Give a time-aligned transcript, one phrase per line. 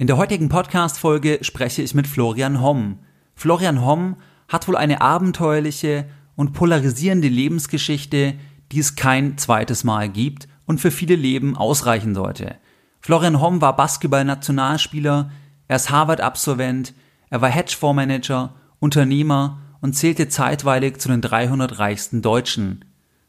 [0.00, 3.00] In der heutigen Podcast-Folge spreche ich mit Florian Homm.
[3.34, 4.14] Florian Homm
[4.46, 6.04] hat wohl eine abenteuerliche
[6.36, 8.34] und polarisierende Lebensgeschichte,
[8.70, 12.54] die es kein zweites Mal gibt und für viele Leben ausreichen sollte.
[13.00, 15.32] Florian Homm war Basketball-Nationalspieler,
[15.66, 16.94] er ist Harvard-Absolvent,
[17.28, 22.84] er war Hedgefondsmanager, Unternehmer und zählte zeitweilig zu den 300 reichsten Deutschen.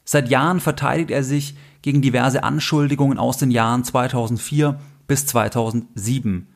[0.05, 6.47] Seit Jahren verteidigt er sich gegen diverse Anschuldigungen aus den Jahren 2004 bis 2007.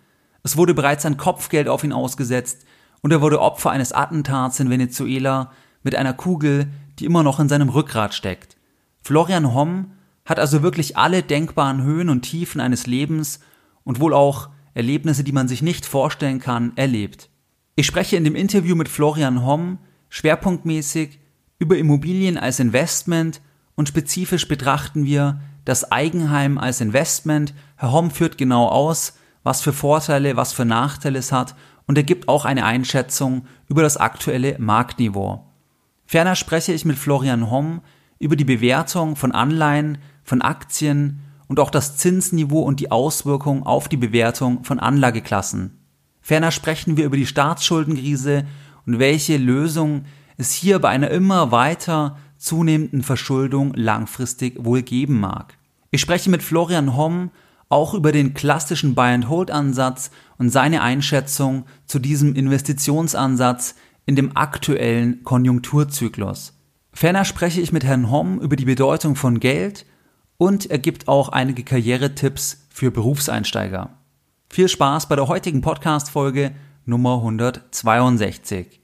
[0.43, 2.65] Es wurde bereits ein Kopfgeld auf ihn ausgesetzt
[3.01, 5.51] und er wurde Opfer eines Attentats in Venezuela
[5.83, 6.67] mit einer Kugel,
[6.99, 8.57] die immer noch in seinem Rückgrat steckt.
[9.01, 9.93] Florian Homm
[10.25, 13.39] hat also wirklich alle denkbaren Höhen und Tiefen eines Lebens
[13.83, 17.29] und wohl auch Erlebnisse, die man sich nicht vorstellen kann, erlebt.
[17.75, 21.19] Ich spreche in dem Interview mit Florian Homm schwerpunktmäßig
[21.57, 23.41] über Immobilien als Investment
[23.75, 27.53] und spezifisch betrachten wir das Eigenheim als Investment.
[27.77, 32.03] Herr Homm führt genau aus, was für Vorteile, was für Nachteile es hat und er
[32.03, 35.45] gibt auch eine Einschätzung über das aktuelle Marktniveau.
[36.05, 37.81] Ferner spreche ich mit Florian Homm
[38.19, 43.89] über die Bewertung von Anleihen, von Aktien und auch das Zinsniveau und die Auswirkung auf
[43.89, 45.77] die Bewertung von Anlageklassen.
[46.21, 48.45] Ferner sprechen wir über die Staatsschuldenkrise
[48.85, 50.05] und welche Lösung
[50.37, 55.57] es hier bei einer immer weiter zunehmenden Verschuldung langfristig wohl geben mag.
[55.91, 57.29] Ich spreche mit Florian Homm
[57.73, 63.73] auch über den klassischen Buy-and-Hold-Ansatz und seine Einschätzung zu diesem Investitionsansatz
[64.05, 66.53] in dem aktuellen Konjunkturzyklus.
[66.93, 69.87] Ferner spreche ich mit Herrn Homm über die Bedeutung von Geld
[70.37, 73.89] und er gibt auch einige Karrieretipps für Berufseinsteiger.
[74.51, 76.51] Viel Spaß bei der heutigen Podcast-Folge
[76.85, 78.81] Nummer 162.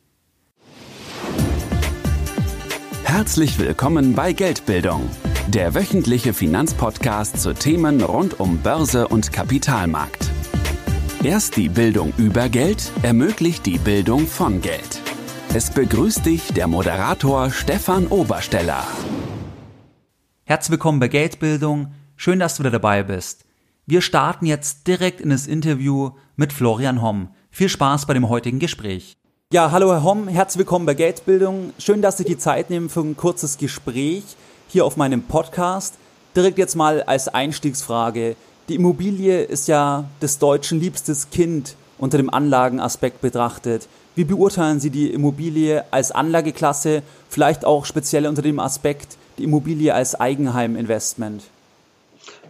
[3.03, 5.07] Herzlich willkommen bei Geldbildung
[5.49, 10.29] der wöchentliche Finanzpodcast zu Themen rund um Börse und Kapitalmarkt.
[11.23, 15.01] Erst die Bildung über Geld ermöglicht die Bildung von Geld.
[15.55, 18.85] Es begrüßt dich der Moderator Stefan Obersteller.
[20.45, 21.93] Herzlich willkommen bei Geldbildung.
[22.15, 23.45] Schön, dass du wieder dabei bist.
[23.87, 27.29] Wir starten jetzt direkt in das Interview mit Florian Homm.
[27.49, 29.17] Viel Spaß bei dem heutigen Gespräch.
[29.51, 31.73] Ja, hallo Herr Homm, herzlich willkommen bei Geldbildung.
[31.79, 34.23] Schön, dass Sie die Zeit nehmen für ein kurzes Gespräch
[34.69, 35.95] hier auf meinem Podcast.
[36.35, 38.35] Direkt jetzt mal als Einstiegsfrage.
[38.69, 43.87] Die Immobilie ist ja des Deutschen liebstes Kind unter dem Anlagenaspekt betrachtet.
[44.15, 49.93] Wie beurteilen Sie die Immobilie als Anlageklasse, vielleicht auch speziell unter dem Aspekt die Immobilie
[49.93, 51.43] als Eigenheiminvestment?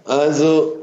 [0.03, 0.78] Also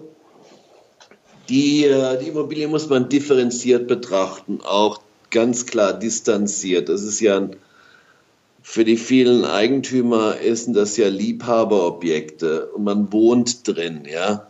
[1.49, 6.89] die, äh, die Immobilie muss man differenziert betrachten, auch ganz klar distanziert.
[6.89, 7.57] Das ist ja ein
[8.69, 14.49] für die vielen Eigentümer sind das ja Liebhaberobjekte und man wohnt drin, ja.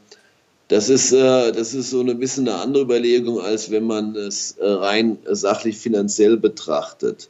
[0.68, 4.52] Das ist, äh, das ist so ein bisschen eine andere Überlegung, als wenn man es
[4.52, 7.28] äh, rein sachlich finanziell betrachtet.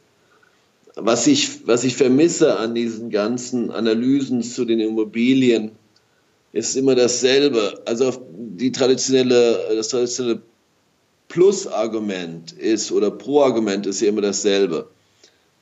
[0.95, 5.71] Was ich, was ich vermisse an diesen ganzen Analysen zu den Immobilien,
[6.53, 7.81] ist immer dasselbe.
[7.83, 10.41] Also die traditionelle, das traditionelle
[11.27, 14.87] Plus-Argument ist oder Pro-Argument ist ja immer dasselbe.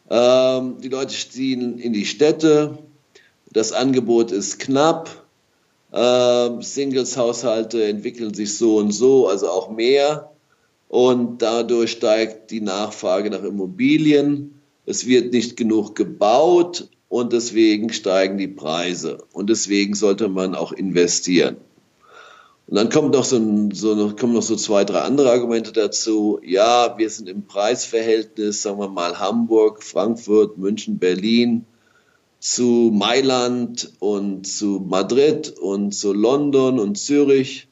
[0.09, 2.77] Ähm, die Leute ziehen in die Städte,
[3.51, 5.25] das Angebot ist knapp,
[5.93, 10.31] ähm, Singles-Haushalte entwickeln sich so und so, also auch mehr.
[10.89, 14.59] Und dadurch steigt die Nachfrage nach Immobilien.
[14.85, 19.23] Es wird nicht genug gebaut und deswegen steigen die Preise.
[19.31, 21.57] Und deswegen sollte man auch investieren.
[22.67, 26.39] Und dann kommt noch so, ein, so, kommen noch so zwei, drei andere Argumente dazu.
[26.43, 31.65] Ja, wir sind im Preisverhältnis, sagen wir mal, Hamburg, Frankfurt, München, Berlin
[32.39, 37.67] zu Mailand und zu Madrid und zu London und Zürich.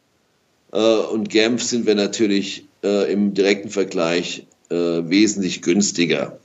[0.72, 6.40] Äh, und Genf sind wir natürlich äh, im direkten Vergleich äh, wesentlich günstiger.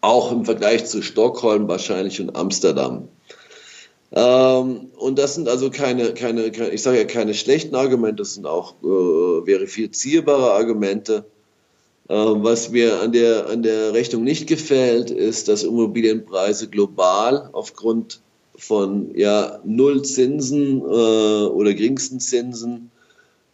[0.00, 3.08] Auch im Vergleich zu Stockholm wahrscheinlich und Amsterdam.
[4.14, 8.34] Ähm, und das sind also keine, keine, keine ich sage ja keine schlechten Argumente, das
[8.34, 11.24] sind auch äh, verifizierbare Argumente.
[12.08, 18.20] Äh, was mir an der, an der Rechnung nicht gefällt, ist, dass Immobilienpreise global aufgrund
[18.54, 22.90] von ja, Null Zinsen äh, oder geringsten Zinsen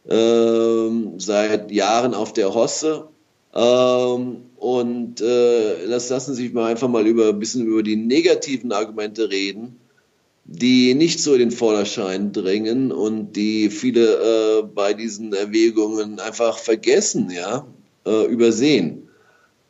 [0.09, 3.05] ähm, seit Jahren auf der Hosse.
[3.55, 8.73] Ähm, und äh, lassen Sie sich mal einfach mal über ein bisschen über die negativen
[8.73, 9.77] Argumente reden
[10.51, 16.57] die nicht so in den Vorderschein drängen und die viele äh, bei diesen Erwägungen einfach
[16.57, 17.67] vergessen, ja,
[18.07, 19.09] äh, übersehen.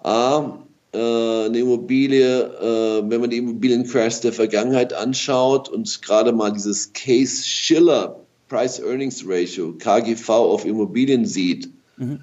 [0.05, 0.61] A,
[0.93, 6.93] äh, eine Immobilie, äh, wenn man die Immobiliencrash der Vergangenheit anschaut und gerade mal dieses
[6.93, 12.21] Case Schiller Price Earnings Ratio, KGV auf Immobilien sieht, mhm.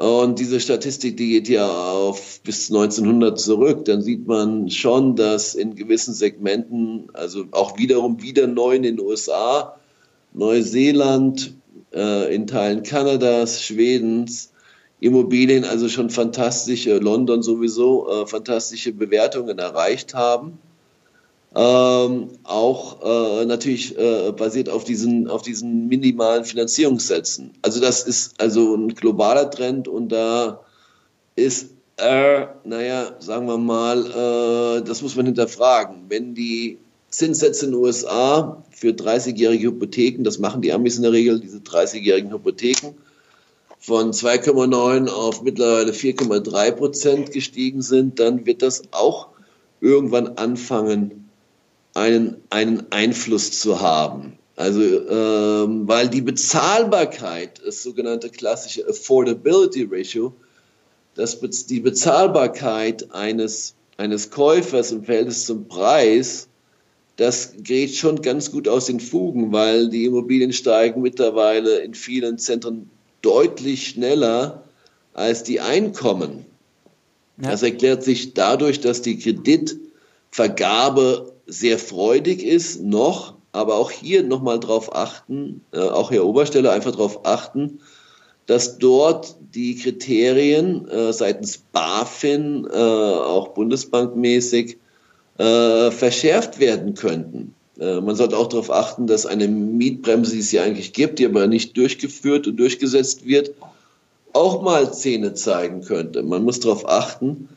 [0.00, 3.84] Und diese Statistik, die geht ja auf bis 1900 zurück.
[3.84, 8.98] Dann sieht man schon, dass in gewissen Segmenten, also auch wiederum wieder neu in den
[8.98, 9.76] USA,
[10.32, 11.52] Neuseeland,
[11.92, 14.52] äh, in Teilen Kanadas, Schwedens,
[15.00, 20.60] Immobilien also schon fantastische, London sowieso, äh, fantastische Bewertungen erreicht haben.
[21.52, 27.52] Ähm, auch äh, natürlich äh, basiert auf diesen, auf diesen minimalen Finanzierungssätzen.
[27.62, 30.60] Also das ist also ein globaler Trend und da
[31.34, 34.06] ist, äh, naja, sagen wir mal,
[34.78, 36.04] äh, das muss man hinterfragen.
[36.08, 41.12] Wenn die Zinssätze in den USA für 30-jährige Hypotheken, das machen die Amis in der
[41.12, 42.94] Regel, diese 30-jährigen Hypotheken,
[43.80, 49.28] von 2,9 auf mittlerweile 4,3 Prozent gestiegen sind, dann wird das auch
[49.80, 51.19] irgendwann anfangen,
[51.94, 54.38] einen, einen Einfluss zu haben.
[54.56, 60.34] Also, ähm, weil die Bezahlbarkeit, das sogenannte klassische Affordability Ratio,
[61.14, 66.48] das, die Bezahlbarkeit eines, eines Käufers im Verhältnis zum Preis,
[67.16, 72.38] das geht schon ganz gut aus den Fugen, weil die Immobilien steigen mittlerweile in vielen
[72.38, 72.90] Zentren
[73.22, 74.64] deutlich schneller
[75.12, 76.46] als die Einkommen.
[77.40, 77.50] Ja.
[77.50, 84.60] Das erklärt sich dadurch, dass die Kreditvergabe sehr freudig ist, noch, aber auch hier nochmal
[84.60, 87.80] drauf achten, äh, auch Herr Obersteller einfach darauf achten,
[88.46, 94.78] dass dort die Kriterien äh, seitens BaFin, äh, auch bundesbankmäßig,
[95.38, 97.54] äh, verschärft werden könnten.
[97.78, 101.26] Äh, man sollte auch darauf achten, dass eine Mietbremse, die es ja eigentlich gibt, die
[101.26, 103.52] aber nicht durchgeführt und durchgesetzt wird,
[104.32, 106.22] auch mal Zähne zeigen könnte.
[106.22, 107.48] Man muss darauf achten,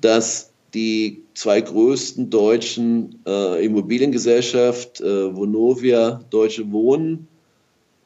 [0.00, 7.28] dass die zwei größten deutschen äh, Immobiliengesellschaft, äh, Vonovia, Deutsche Wohnen,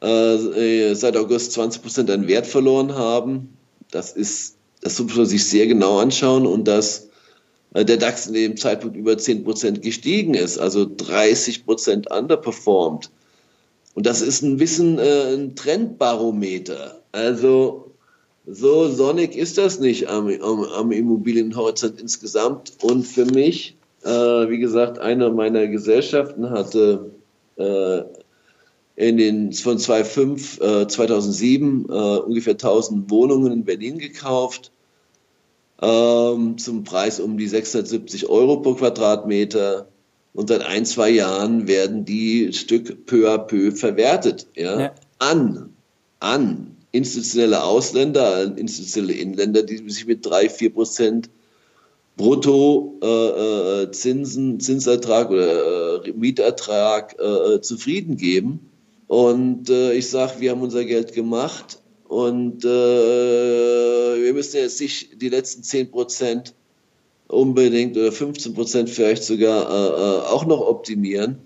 [0.01, 3.57] äh, seit August 20 Prozent an Wert verloren haben.
[3.91, 7.09] Das ist, das muss man sich sehr genau anschauen und dass
[7.73, 13.09] äh, der DAX in dem Zeitpunkt über 10 Prozent gestiegen ist, also 30 Prozent underperformed.
[13.95, 17.01] Und das ist ein bisschen äh, ein Trendbarometer.
[17.11, 17.88] Also
[18.51, 22.73] so sonnig ist das nicht am, am, am Immobilienhorizont insgesamt.
[22.81, 27.11] Und für mich, äh, wie gesagt, eine meiner Gesellschaften hatte
[27.57, 28.01] äh,
[28.95, 34.71] in den, von 2005, äh, 2007 äh, ungefähr 1000 Wohnungen in Berlin gekauft
[35.81, 39.87] ähm, zum Preis um die 670 Euro pro Quadratmeter.
[40.33, 44.91] Und seit ein, zwei Jahren werden die Stück peu à peu verwertet ja, ja.
[45.17, 45.73] an,
[46.19, 51.29] an institutionelle Ausländer, institutionelle Inländer, die sich mit drei, vier Prozent
[52.17, 58.71] Brutto äh, äh, Zinsertrag oder äh, Mietertrag äh, zufrieden geben.
[59.07, 65.29] Und äh, ich sage, wir haben unser Geld gemacht und wir müssen jetzt nicht die
[65.29, 66.55] letzten zehn Prozent
[67.27, 71.37] unbedingt oder 15 Prozent vielleicht sogar auch noch optimieren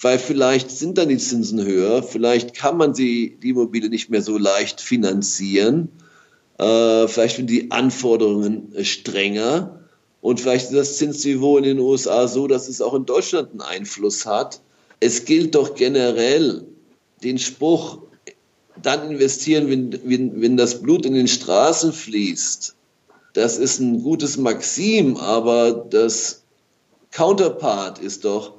[0.00, 4.22] weil vielleicht sind dann die Zinsen höher, vielleicht kann man sie, die Immobilie nicht mehr
[4.22, 5.88] so leicht finanzieren,
[6.58, 9.80] äh, vielleicht sind die Anforderungen strenger
[10.20, 13.60] und vielleicht ist das Zinsniveau in den USA so, dass es auch in Deutschland einen
[13.60, 14.60] Einfluss hat.
[15.00, 16.64] Es gilt doch generell
[17.22, 17.98] den Spruch,
[18.82, 22.74] dann investieren, wenn, wenn, wenn das Blut in den Straßen fließt.
[23.32, 26.42] Das ist ein gutes Maxim, aber das
[27.10, 28.54] Counterpart ist doch,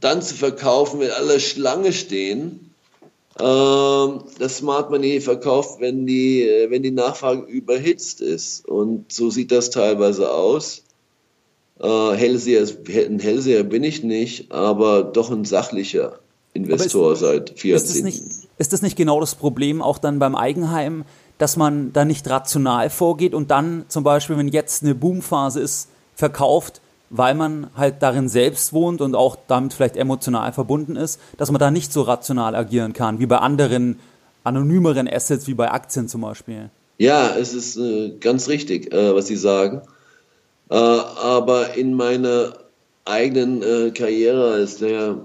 [0.00, 2.70] dann zu verkaufen, wenn alle Schlange stehen.
[3.40, 8.66] Ähm, das Smart Money verkauft, wenn die, wenn die Nachfrage überhitzt ist.
[8.68, 10.82] Und so sieht das teilweise aus.
[11.80, 16.18] Äh, Hellseher, ein Hellseher bin ich nicht, aber doch ein sachlicher
[16.52, 18.06] Investor ist, seit vier ist Jahrzehnten.
[18.06, 21.04] Das nicht, ist das nicht genau das Problem auch dann beim Eigenheim,
[21.38, 25.88] dass man da nicht rational vorgeht und dann zum Beispiel, wenn jetzt eine Boomphase ist,
[26.16, 31.50] verkauft, weil man halt darin selbst wohnt und auch damit vielleicht emotional verbunden ist, dass
[31.50, 33.98] man da nicht so rational agieren kann, wie bei anderen
[34.44, 36.70] anonymeren Assets, wie bei Aktien zum Beispiel.
[36.98, 39.82] Ja, es ist äh, ganz richtig, äh, was Sie sagen.
[40.70, 42.54] Äh, aber in meiner
[43.04, 45.18] eigenen äh, Karriere als der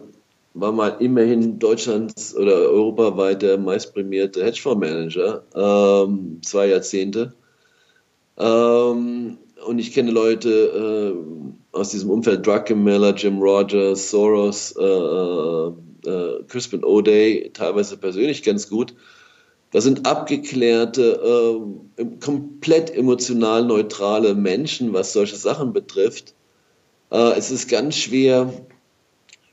[0.54, 7.34] war mal immerhin Deutschlands oder europaweit der meistprämierte Hedgefondsmanager, ähm, zwei Jahrzehnte.
[8.38, 11.43] Ähm, und ich kenne Leute äh,
[11.74, 15.74] aus diesem Umfeld, Druckenmiller, Jim Rogers, Soros, äh, äh,
[16.06, 18.94] äh, Crispin O'Day, teilweise persönlich ganz gut.
[19.72, 26.36] Das sind abgeklärte, äh, komplett emotional neutrale Menschen, was solche Sachen betrifft.
[27.12, 28.54] Äh, es ist ganz schwer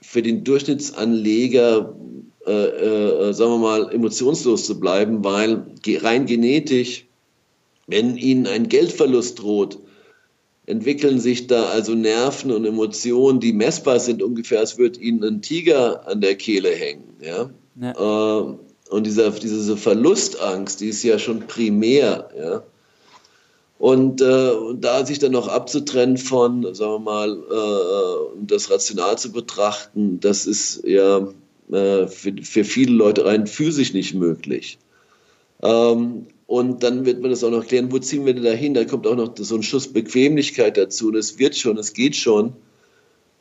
[0.03, 1.97] für den Durchschnittsanleger,
[2.47, 7.07] sagen wir mal, emotionslos zu bleiben, weil rein genetisch
[7.87, 9.79] Wenn ihnen ein Geldverlust droht,
[10.71, 15.43] entwickeln sich da also Nerven und Emotionen, die messbar sind, ungefähr als würde ihnen ein
[15.43, 17.15] Tiger an der Kehle hängen.
[17.21, 17.51] Ja?
[17.81, 18.41] ja.
[18.41, 18.55] Äh,
[18.91, 22.31] und dieser, diese Verlustangst, die ist ja schon primär.
[22.37, 22.63] Ja?
[23.79, 29.33] Und äh, da sich dann noch abzutrennen von, sagen wir mal, äh, das rational zu
[29.33, 31.29] betrachten, das ist ja
[31.73, 34.79] äh, für, für viele Leute rein physisch nicht möglich.
[35.63, 38.75] Ähm, und dann wird man das auch noch klären, wo ziehen wir denn da hin?
[38.75, 41.13] Da kommt auch noch so ein Schuss Bequemlichkeit dazu.
[41.13, 42.55] Das wird schon, es geht schon.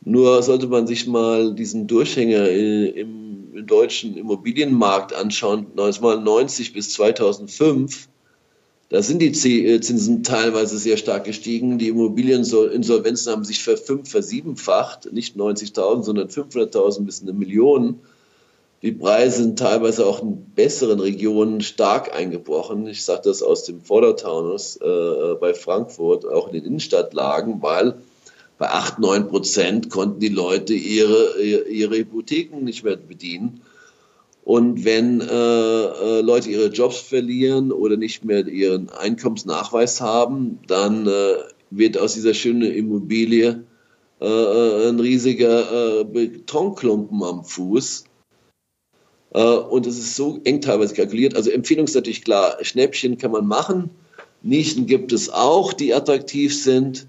[0.05, 8.09] Nur sollte man sich mal diesen Durchhänger im, im deutschen Immobilienmarkt anschauen, 1990 bis 2005.
[8.89, 11.79] Da sind die äh, Zinsen teilweise sehr stark gestiegen.
[11.79, 15.11] Die Immobilieninsolvenzen haben sich verfünf, versiebenfacht.
[15.11, 18.01] Nicht 90.000, sondern 500.000 bis eine Million.
[18.81, 22.87] Die Preise sind teilweise auch in besseren Regionen stark eingebrochen.
[22.87, 27.95] Ich sage das aus dem Vordertaunus äh, bei Frankfurt, auch in den Innenstadtlagen, weil
[28.57, 33.61] bei 8, 9 Prozent konnten die Leute ihre, ihre Hypotheken nicht mehr bedienen.
[34.43, 41.05] Und wenn äh, äh, Leute ihre Jobs verlieren oder nicht mehr ihren Einkommensnachweis haben, dann
[41.05, 41.35] äh,
[41.69, 43.63] wird aus dieser schönen Immobilie
[44.21, 48.05] äh, äh, ein riesiger Betonklumpen am Fuß.
[49.33, 51.35] Äh, und es ist so eng teilweise kalkuliert.
[51.35, 53.89] Also Empfehlung ist natürlich klar, Schnäppchen kann man machen.
[54.41, 57.07] Nischen gibt es auch, die attraktiv sind.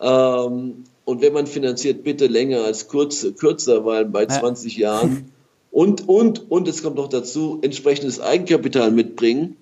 [0.00, 5.32] Ähm, und wenn man finanziert, bitte länger als kurz, kürzer, weil bei 20 Jahren
[5.76, 9.56] und, und, und es kommt noch dazu, entsprechendes Eigenkapital mitbringen,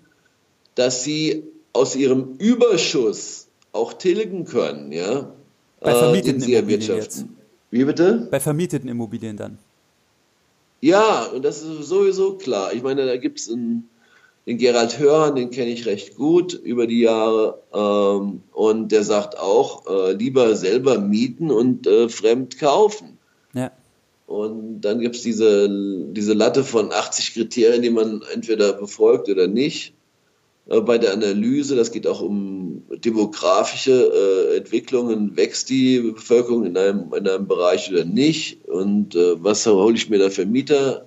[0.77, 5.33] dass sie aus ihrem Überschuss auch tilgen können, ja.
[5.81, 7.25] Bei vermieteten äh, Immobilien jetzt.
[7.71, 8.29] Wie bitte?
[8.31, 9.59] Bei vermieteten Immobilien dann.
[10.85, 12.75] Ja, und das ist sowieso klar.
[12.75, 13.89] Ich meine, da gibt es einen,
[14.47, 17.63] den Gerald Hörhan, den kenne ich recht gut über die Jahre.
[17.73, 23.17] Ähm, und der sagt auch, äh, lieber selber mieten und äh, fremd kaufen.
[23.55, 23.73] Ja.
[24.27, 25.71] Und dann gibt es diese,
[26.13, 29.95] diese Latte von 80 Kriterien, die man entweder befolgt oder nicht.
[30.67, 36.77] Äh, bei der Analyse, das geht auch um demografische äh, Entwicklungen, wächst die Bevölkerung in
[36.77, 41.07] einem, in einem Bereich oder nicht und äh, was hole ich mir da für Mieter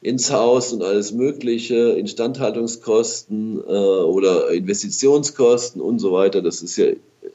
[0.00, 6.42] ins Haus und alles Mögliche, Instandhaltungskosten äh, oder Investitionskosten und so weiter.
[6.42, 6.86] Das ist ja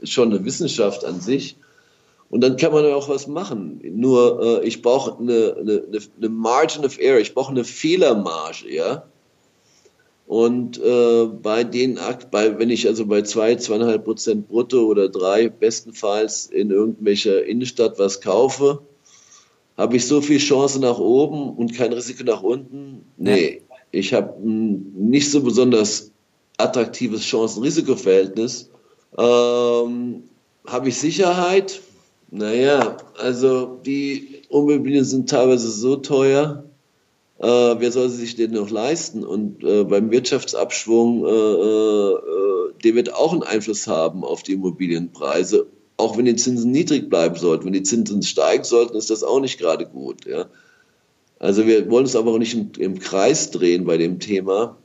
[0.04, 1.58] schon eine Wissenschaft an sich.
[2.30, 3.82] Und dann kann man ja auch was machen.
[3.84, 5.84] Nur äh, ich brauche eine, eine,
[6.18, 9.06] eine Margin of Error, ich brauche eine Fehlermarge, ja
[10.32, 15.10] und äh, bei den Akt, bei, wenn ich also bei zwei, zweieinhalb Prozent brutto oder
[15.10, 18.82] drei bestenfalls in irgendwelcher Innenstadt was kaufe,
[19.76, 23.04] habe ich so viel Chance nach oben und kein Risiko nach unten?
[23.18, 26.12] Nee, ich habe ein nicht so besonders
[26.58, 28.70] attraktives Chancen-Risiko-Verhältnis.
[29.18, 30.24] Ähm,
[30.66, 31.82] habe ich Sicherheit?
[32.30, 36.71] Naja, also die Immobilien sind teilweise so teuer,
[37.42, 39.24] äh, wer soll sie sich denn noch leisten?
[39.24, 45.66] Und äh, beim Wirtschaftsabschwung, äh, äh, der wird auch einen Einfluss haben auf die Immobilienpreise,
[45.98, 47.66] auch wenn die Zinsen niedrig bleiben sollten.
[47.66, 50.28] Wenn die Zinsen steigen sollten, ist das auch nicht gerade gut.
[50.28, 50.46] Ja?
[51.40, 54.78] Also wir wollen uns aber auch nicht im, im Kreis drehen bei dem Thema.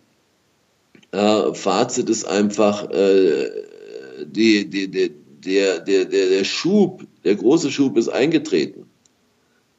[1.13, 5.11] Äh, Fazit ist einfach, die, die, die,
[5.45, 8.87] der, der, der, der Schub, der große Schub ist eingetreten.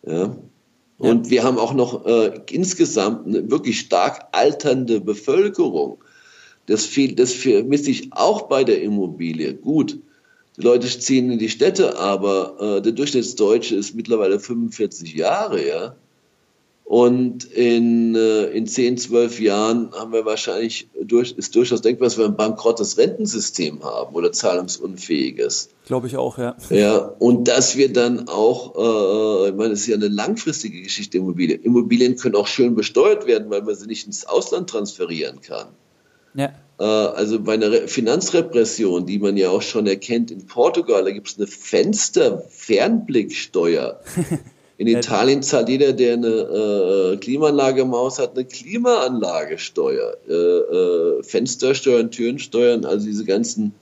[0.05, 0.37] Ja?
[0.99, 6.03] Und wir haben auch noch äh, insgesamt eine wirklich stark alternde Bevölkerung.
[6.65, 9.53] Das, viel, das vermisse ich auch bei der Immobilie.
[9.53, 9.99] Gut,
[10.57, 15.95] die Leute ziehen in die Städte, aber äh, der Durchschnittsdeutsche ist mittlerweile 45 Jahre, ja.
[16.87, 22.17] Und in, äh, in 10, 12 Jahren haben wir wahrscheinlich, durch, ist durchaus denkbar, dass
[22.17, 25.67] wir ein bankrottes Rentensystem haben oder zahlungsunfähiges.
[25.85, 26.55] Glaube ich auch, ja.
[26.69, 31.17] Ja, und dass wir dann auch, äh, ich meine, es ist ja eine langfristige Geschichte
[31.17, 31.61] Immobilien.
[31.61, 35.67] Immobilien können auch schön besteuert werden, weil man sie nicht ins Ausland transferieren kann.
[36.35, 36.53] Ja.
[36.79, 41.27] Äh, also bei einer Finanzrepression, die man ja auch schon erkennt in Portugal, da gibt
[41.27, 43.99] es eine Fenster-Fernblicksteuer.
[44.77, 50.17] In Italien zahlt jeder, der eine äh, Klimaanlage im Haus hat, eine Klimaanlagesteuer.
[50.29, 53.73] Äh, äh, Fenstersteuern, Türensteuern, also diese ganzen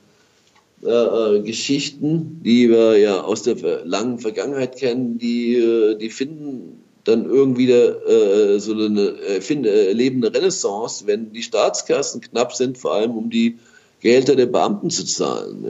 [0.84, 6.82] äh, äh, Geschichten, die wir ja aus der langen Vergangenheit kennen, die, äh, die finden
[7.04, 13.12] dann irgendwie äh, so eine äh, lebende Renaissance, wenn die Staatskassen knapp sind, vor allem
[13.12, 13.60] um die
[14.00, 15.66] Gehälter der Beamten zu zahlen.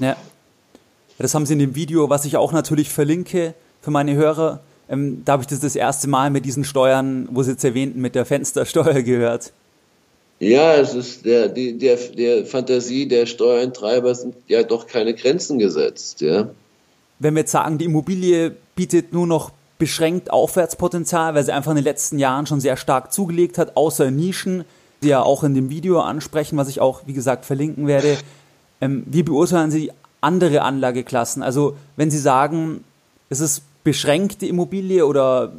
[0.00, 0.08] Ja.
[0.08, 0.16] ja.
[1.18, 4.60] Das haben Sie in dem Video, was ich auch natürlich verlinke, für meine Hörer.
[4.88, 8.00] Ähm, da habe ich das das erste Mal mit diesen Steuern, wo Sie jetzt erwähnten,
[8.00, 9.52] mit der Fenstersteuer gehört.
[10.40, 15.58] Ja, es ist der, die, der, der Fantasie der Steuereintreiber sind ja doch keine Grenzen
[15.58, 16.48] gesetzt, ja.
[17.18, 21.76] Wenn wir jetzt sagen, die Immobilie bietet nur noch beschränkt Aufwärtspotenzial, weil sie einfach in
[21.76, 24.64] den letzten Jahren schon sehr stark zugelegt hat, außer Nischen,
[25.02, 28.16] die ja auch in dem Video ansprechen, was ich auch, wie gesagt, verlinken werde.
[28.80, 31.42] Ähm, wie beurteilen Sie andere Anlageklassen?
[31.42, 32.84] Also, wenn Sie sagen,
[33.28, 35.52] es ist beschränkte Immobilie oder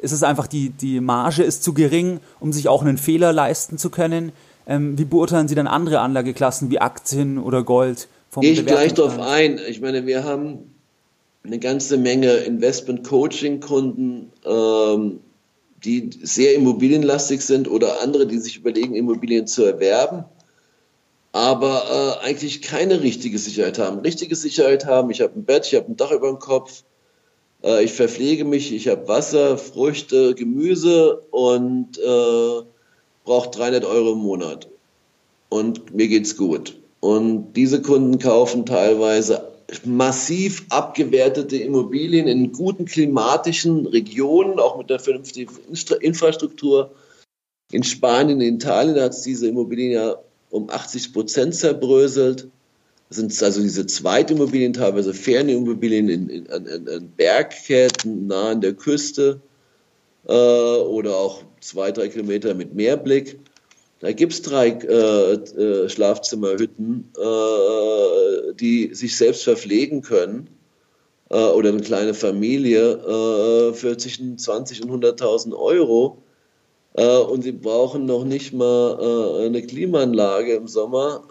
[0.00, 3.76] ist es einfach die, die Marge ist zu gering, um sich auch einen Fehler leisten
[3.76, 4.32] zu können?
[4.66, 8.08] Ähm, wie beurteilen Sie dann andere Anlageklassen wie Aktien oder Gold?
[8.40, 9.60] Gehe ich gleich darauf ein.
[9.68, 10.72] Ich meine, wir haben
[11.44, 15.20] eine ganze Menge Investment-Coaching-Kunden, ähm,
[15.84, 20.24] die sehr immobilienlastig sind oder andere, die sich überlegen, Immobilien zu erwerben,
[21.32, 23.98] aber äh, eigentlich keine richtige Sicherheit haben.
[23.98, 26.84] Richtige Sicherheit haben, ich habe ein Bett, ich habe ein Dach über dem Kopf,
[27.62, 32.62] äh, ich verpflege mich, ich habe Wasser, Früchte, Gemüse und äh,
[33.24, 34.68] brauche 300 Euro im Monat.
[35.48, 36.76] Und mir geht's gut.
[37.00, 39.48] Und diese Kunden kaufen teilweise
[39.84, 45.50] massiv abgewertete Immobilien in guten klimatischen Regionen, auch mit einer vernünftigen
[46.00, 46.92] Infrastruktur.
[47.72, 50.16] In Spanien, in Italien hat es diese Immobilien ja
[50.50, 52.48] um 80 Prozent zerbröselt.
[53.12, 58.72] Sind also diese Zweitimmobilien, teilweise ferne Immobilien in, in, in, in Bergketten nah an der
[58.72, 59.40] Küste
[60.26, 63.38] äh, oder auch zwei, drei Kilometer mit Meerblick.
[64.00, 70.48] Da gibt es drei äh, äh, Schlafzimmerhütten, äh, die sich selbst verpflegen können
[71.30, 76.21] äh, oder eine kleine Familie äh, für zwischen 20 und 100.000 Euro
[76.94, 81.22] und sie brauchen noch nicht mal äh, eine Klimaanlage im Sommer.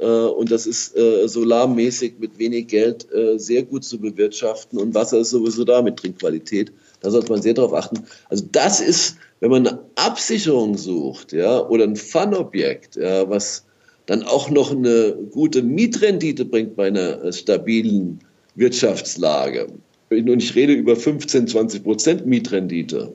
[0.00, 4.78] Äh, äh und das ist äh, solarmäßig mit wenig Geld äh, sehr gut zu bewirtschaften.
[4.78, 6.72] Und Wasser ist sowieso da mit Trinkqualität.
[7.00, 8.04] Da sollte man sehr darauf achten.
[8.28, 13.64] Also das ist, wenn man eine Absicherung sucht, ja, oder ein Fun-Objekt, ja, was
[14.04, 18.20] dann auch noch eine gute Mietrendite bringt bei einer stabilen
[18.56, 19.68] Wirtschaftslage.
[20.10, 23.12] Und ich rede über 15, 20 Prozent Mietrendite.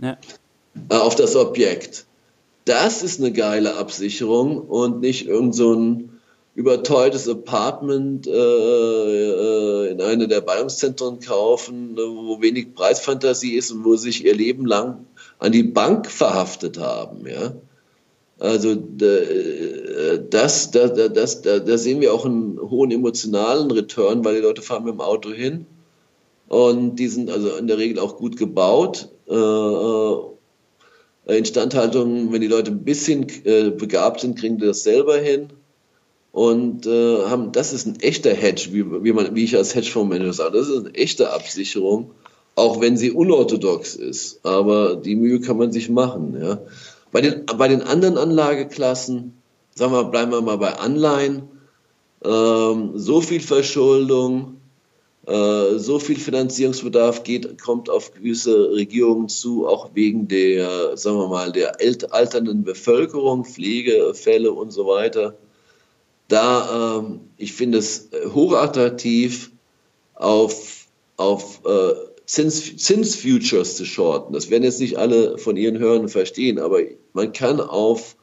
[0.00, 0.18] Ja.
[0.74, 2.06] Äh, auf das Objekt.
[2.64, 6.20] Das ist eine geile Absicherung und nicht irgend so ein
[6.54, 13.84] überteuertes Apartment äh, äh, in eine der Ballungszentren kaufen, ne, wo wenig Preisfantasie ist und
[13.84, 15.06] wo sich ihr Leben lang
[15.38, 17.26] an die Bank verhaftet haben.
[17.26, 17.54] Ja?
[18.38, 24.36] Also äh, das, das, das, das, da sehen wir auch einen hohen emotionalen Return, weil
[24.36, 25.66] die Leute fahren mit dem Auto hin
[26.48, 29.34] und die sind also in der Regel auch gut gebaut äh,
[31.36, 35.48] Instandhaltung, wenn die Leute ein bisschen äh, begabt sind, kriegen die das selber hin.
[36.32, 40.32] Und äh, haben, das ist ein echter Hedge, wie, wie, man, wie ich als Hedgefondsmanager
[40.32, 40.58] sage.
[40.58, 42.12] Das ist eine echte Absicherung,
[42.54, 44.44] auch wenn sie unorthodox ist.
[44.44, 46.36] Aber die Mühe kann man sich machen.
[46.40, 46.60] Ja.
[47.10, 49.34] Bei, den, bei den anderen Anlageklassen,
[49.74, 51.42] sagen wir, bleiben wir mal bei Anleihen,
[52.24, 54.59] ähm, so viel Verschuldung, äh,
[55.32, 61.52] so viel Finanzierungsbedarf geht, kommt auf gewisse Regierungen zu, auch wegen der, sagen wir mal,
[61.52, 61.76] der
[62.10, 65.36] alternden Bevölkerung, Pflegefälle und so weiter.
[66.28, 69.50] Da, ähm, ich finde es hochattraktiv,
[70.20, 71.94] auf, auf äh,
[72.26, 74.32] Zins, Zinsfutures zu shorten.
[74.32, 76.80] Das werden jetzt nicht alle von Ihren Hörern verstehen, aber
[77.12, 78.14] man kann auf,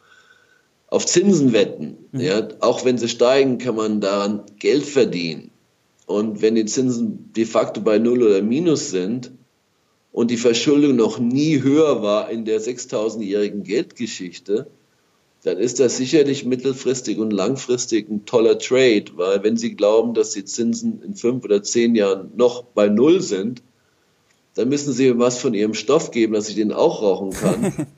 [0.88, 1.98] auf Zinsen wetten.
[2.14, 2.20] Mhm.
[2.22, 2.48] Ja?
[2.62, 5.52] Auch wenn sie steigen, kann man daran Geld verdienen.
[6.08, 9.32] Und wenn die Zinsen de facto bei Null oder Minus sind
[10.14, 14.68] und die Verschuldung noch nie höher war in der 6000-jährigen Geldgeschichte,
[15.44, 20.32] dann ist das sicherlich mittelfristig und langfristig ein toller Trade, weil wenn Sie glauben, dass
[20.32, 23.62] die Zinsen in fünf oder zehn Jahren noch bei Null sind,
[24.56, 27.88] dann müssen Sie mir was von Ihrem Stoff geben, dass ich den auch rauchen kann.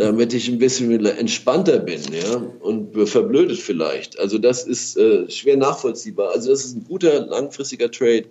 [0.00, 4.18] damit ich ein bisschen entspannter bin, ja, und verblödet vielleicht.
[4.18, 6.32] Also das ist äh, schwer nachvollziehbar.
[6.32, 8.24] Also das ist ein guter langfristiger Trade.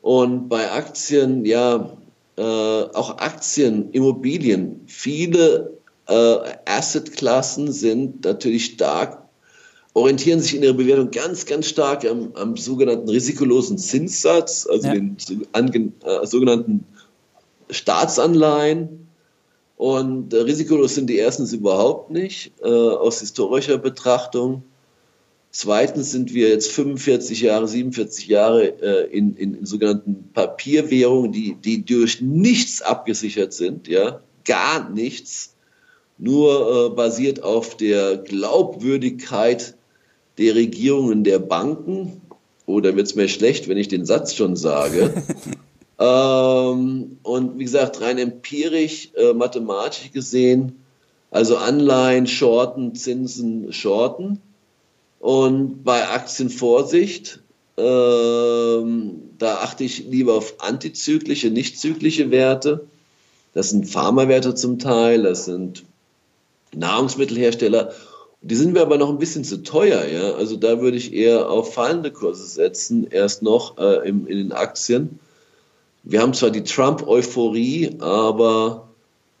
[0.00, 1.96] Und bei Aktien, ja,
[2.36, 9.22] äh, auch Aktien, Immobilien, viele äh, Assetklassen sind natürlich stark,
[9.94, 14.94] orientieren sich in ihrer Bewertung ganz, ganz stark am, am sogenannten risikolosen Zinssatz, also ja.
[14.94, 15.16] den
[16.04, 16.84] äh, sogenannten
[17.70, 19.01] Staatsanleihen
[19.76, 24.62] und äh, risikolos sind die erstens überhaupt nicht, äh, aus historischer Betrachtung.
[25.50, 31.56] Zweitens sind wir jetzt 45 Jahre, 47 Jahre äh, in, in, in, sogenannten Papierwährungen, die,
[31.56, 35.54] die durch nichts abgesichert sind, ja, gar nichts,
[36.16, 39.76] nur äh, basiert auf der Glaubwürdigkeit
[40.38, 42.22] der Regierungen der Banken.
[42.64, 45.12] Oder wird es mir schlecht, wenn ich den Satz schon sage?
[46.02, 50.78] Ähm, und wie gesagt, rein empirisch, äh, mathematisch gesehen,
[51.30, 54.42] Also Anleihen shorten, Zinsen shorten.
[55.18, 57.40] Und bei Aktien Vorsicht,
[57.78, 62.84] ähm, da achte ich lieber auf antizyklische, nicht zyklische Werte.
[63.54, 65.84] Das sind Pharmawerte zum Teil, das sind
[66.74, 67.92] Nahrungsmittelhersteller.
[68.42, 70.32] Die sind mir aber noch ein bisschen zu teuer, ja.
[70.34, 74.52] Also da würde ich eher auf fallende Kurse setzen, erst noch äh, im, in den
[74.52, 75.18] Aktien.
[76.04, 78.88] Wir haben zwar die Trump-Euphorie, aber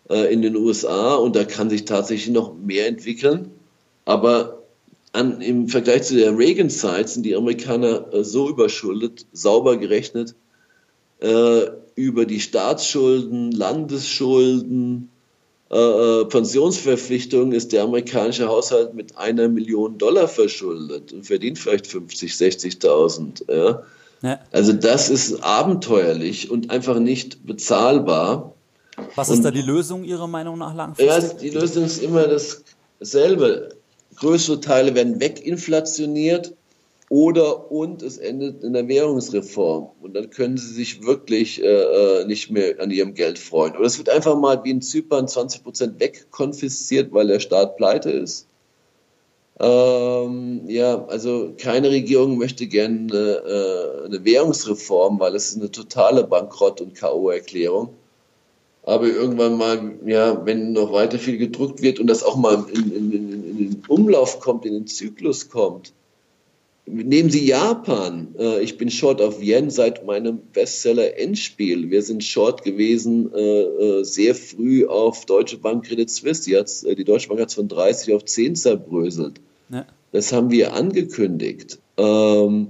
[0.08, 3.50] äh, in den USA und da kann sich tatsächlich noch mehr entwickeln.
[4.04, 4.62] Aber
[5.12, 10.34] an, im Vergleich zu der Reagan-Zeit sind die Amerikaner äh, so überschuldet, sauber gerechnet,
[11.20, 11.62] äh,
[11.94, 15.10] über die Staatsschulden, Landesschulden,
[15.70, 21.86] äh, äh Pensionsverpflichtungen ist der amerikanische Haushalt mit einer Million Dollar verschuldet und verdient vielleicht
[21.86, 23.52] 50, 60.000.
[23.52, 23.82] Ja?
[24.22, 24.40] Ja.
[24.52, 28.54] Also das ist abenteuerlich und einfach nicht bezahlbar.
[29.16, 31.32] Was ist und, da die Lösung Ihrer Meinung nach langfristig?
[31.32, 32.26] Ja, die Lösung ist immer
[32.98, 33.76] dasselbe.
[34.16, 36.54] Größere Teile werden weginflationiert
[37.08, 39.90] oder und es endet in der Währungsreform.
[40.00, 43.76] Und dann können sie sich wirklich äh, äh nicht mehr an ihrem Geld freuen.
[43.76, 48.10] Oder es wird einfach mal wie in Zypern 20 Prozent wegkonfisziert, weil der Staat pleite
[48.10, 48.46] ist.
[49.62, 56.24] Ähm, ja, also keine Regierung möchte gerne äh, eine Währungsreform, weil es ist eine totale
[56.24, 57.90] Bankrott- und K.O.-Erklärung
[58.84, 62.92] aber irgendwann mal, ja, wenn noch weiter viel gedruckt wird und das auch mal in,
[62.92, 65.92] in, in, in den Umlauf kommt, in den Zyklus kommt.
[66.84, 68.34] Nehmen Sie Japan.
[68.36, 71.90] Äh, ich bin Short auf Yen seit meinem Bestseller Endspiel.
[71.90, 76.42] Wir sind Short gewesen äh, sehr früh auf Deutsche Bank Credit Suisse.
[76.42, 79.40] Die, die Deutsche Bank hat es von 30 auf 10 zerbröselt.
[79.70, 79.86] Ja.
[80.12, 81.78] Das haben wir angekündigt.
[81.96, 82.68] Ähm,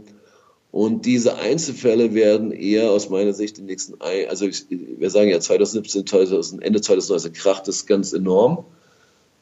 [0.73, 5.39] und diese Einzelfälle werden eher aus meiner Sicht die nächsten, also ich, wir sagen ja
[5.39, 8.65] 2017, 2000, Ende 2019 kracht es ganz enorm.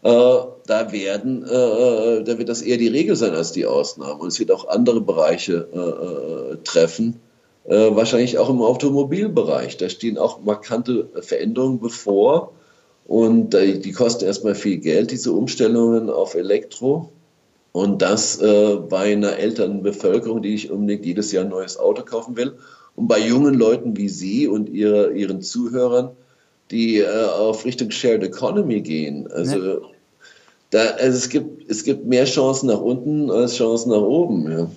[0.02, 0.08] Äh,
[0.66, 4.20] da werden, äh, äh, da wird das eher die Regel sein als die Ausnahme.
[4.20, 7.20] Und es wird auch andere Bereiche äh, äh treffen,
[7.64, 9.76] äh, wahrscheinlich auch im Automobilbereich.
[9.76, 12.52] Da stehen auch markante Veränderungen bevor.
[13.06, 17.10] Und die kosten erstmal viel Geld, diese Umstellungen auf Elektro.
[17.72, 22.02] Und das äh, bei einer älteren Bevölkerung, die nicht unbedingt jedes Jahr ein neues Auto
[22.02, 22.54] kaufen will.
[22.96, 26.10] Und bei jungen Leuten wie Sie und ihre, Ihren Zuhörern,
[26.70, 29.30] die äh, auf Richtung Shared Economy gehen.
[29.30, 29.78] Also, ja.
[30.70, 34.50] da, also es, gibt, es gibt mehr Chancen nach unten als Chancen nach oben.
[34.50, 34.70] Ja.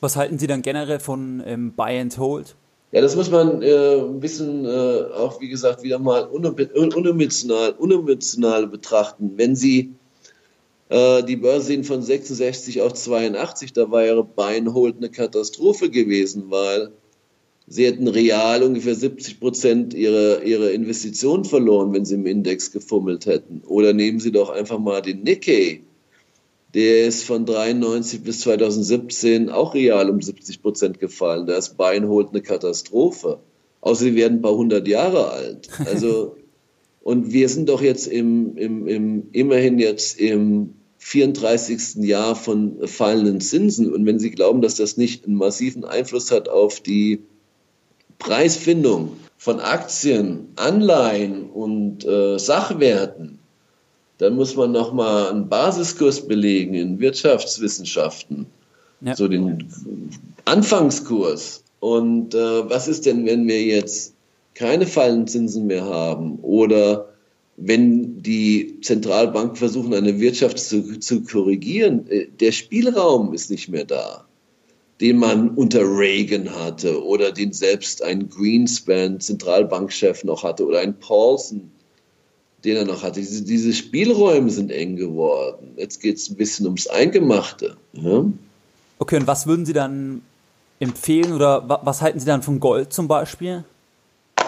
[0.00, 2.54] Was halten Sie dann generell von ähm, Buy and Hold?
[2.92, 4.68] Ja, das muss man äh, ein bisschen äh,
[5.16, 9.32] auch, wie gesagt, wieder mal unemotional, unemotional betrachten.
[9.36, 9.94] Wenn Sie
[10.88, 16.92] die Börse sind von 66 auf 82, da war ihre Beinhold eine Katastrophe gewesen, weil
[17.66, 23.26] sie hätten real ungefähr 70 Prozent ihrer, ihrer Investitionen verloren, wenn sie im Index gefummelt
[23.26, 23.62] hätten.
[23.66, 25.82] Oder nehmen Sie doch einfach mal den Nikkei.
[26.74, 31.46] Der ist von 93 bis 2017 auch real um 70 Prozent gefallen.
[31.46, 33.40] Da ist Beinhold eine Katastrophe.
[33.80, 35.68] Außer sie werden ein paar hundert Jahre alt.
[35.86, 36.36] Also,
[37.06, 42.04] und wir sind doch jetzt im, im, im, immerhin jetzt im 34.
[42.04, 43.94] Jahr von fallenden Zinsen.
[43.94, 47.22] Und wenn Sie glauben, dass das nicht einen massiven Einfluss hat auf die
[48.18, 53.38] Preisfindung von Aktien, Anleihen und äh, Sachwerten,
[54.18, 58.46] dann muss man nochmal einen Basiskurs belegen in Wirtschaftswissenschaften,
[59.00, 59.14] ja.
[59.14, 59.68] so den
[60.44, 61.62] Anfangskurs.
[61.78, 64.15] Und äh, was ist denn, wenn wir jetzt
[64.56, 67.10] keine fallenden Zinsen mehr haben oder
[67.58, 73.84] wenn die Zentralbanken versuchen, eine Wirtschaft zu, zu korrigieren, äh, der Spielraum ist nicht mehr
[73.84, 74.24] da,
[75.00, 80.98] den man unter Reagan hatte oder den selbst ein Greenspan, Zentralbankchef, noch hatte oder ein
[80.98, 81.70] Paulson,
[82.64, 83.20] den er noch hatte.
[83.20, 85.72] Diese, diese Spielräume sind eng geworden.
[85.76, 87.76] Jetzt geht es ein bisschen ums Eingemachte.
[87.92, 88.24] Ja?
[88.98, 90.22] Okay, und was würden Sie dann
[90.78, 93.64] empfehlen oder was halten Sie dann von Gold zum Beispiel?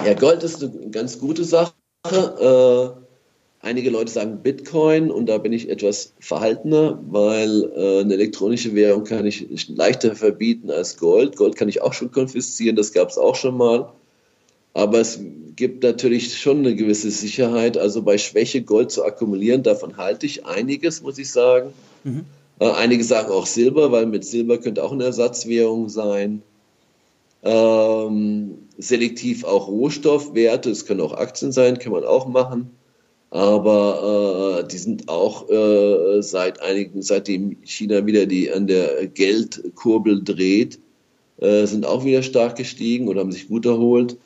[0.05, 1.73] Ja, Gold ist eine ganz gute Sache.
[2.11, 8.75] Äh, einige Leute sagen Bitcoin und da bin ich etwas verhaltener, weil äh, eine elektronische
[8.75, 11.37] Währung kann ich leichter verbieten als Gold.
[11.37, 13.93] Gold kann ich auch schon konfiszieren, das gab es auch schon mal.
[14.75, 15.19] Aber es
[15.57, 17.77] gibt natürlich schon eine gewisse Sicherheit.
[17.77, 21.73] Also bei Schwäche Gold zu akkumulieren, davon halte ich einiges, muss ich sagen.
[22.05, 22.25] Mhm.
[22.61, 26.43] Äh, einige sagen auch Silber, weil mit Silber könnte auch eine Ersatzwährung sein.
[27.43, 32.71] Ähm, selektiv auch Rohstoffwerte, es können auch Aktien sein, kann man auch machen.
[33.31, 40.25] Aber äh, die sind auch äh, seit einigen, seitdem China wieder die an der Geldkurbel
[40.25, 40.79] dreht,
[41.39, 44.17] äh, sind auch wieder stark gestiegen oder haben sich gut erholt.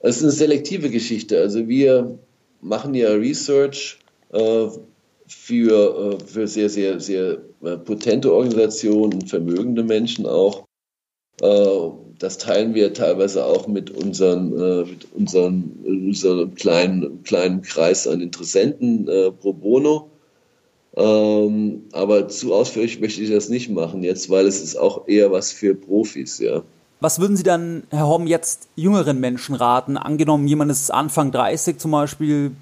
[0.00, 1.38] Es ist eine selektive Geschichte.
[1.38, 2.18] Also wir
[2.60, 3.98] machen ja Research
[4.32, 4.66] äh,
[5.26, 10.64] für, äh, für sehr, sehr, sehr äh, potente Organisationen, vermögende Menschen auch.
[12.22, 14.50] Äh, das teilen wir teilweise auch mit unseren,
[14.86, 19.08] mit unseren, unserem kleinen, kleinen Kreis an Interessenten
[19.40, 20.08] pro bono.
[20.94, 25.32] Ähm, aber zu ausführlich möchte ich das nicht machen jetzt, weil es ist auch eher
[25.32, 26.62] was für Profis, ja.
[27.00, 29.96] Was würden Sie dann, Herr Homm, jetzt jüngeren Menschen raten?
[29.96, 32.52] Angenommen, jemand ist Anfang 30 zum Beispiel,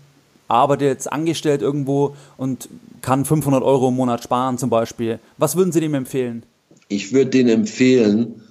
[0.49, 2.68] arbeitet jetzt angestellt irgendwo und
[3.03, 5.18] kann 500 Euro im Monat sparen zum Beispiel.
[5.37, 6.44] Was würden Sie dem empfehlen?
[6.88, 8.42] Ich würde denen empfehlen,